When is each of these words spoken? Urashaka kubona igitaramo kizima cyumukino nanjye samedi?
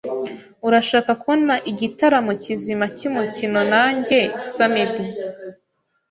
Urashaka 0.67 1.11
kubona 1.21 1.53
igitaramo 1.71 2.31
kizima 2.43 2.85
cyumukino 2.97 3.61
nanjye 3.73 4.17
samedi? 4.53 5.05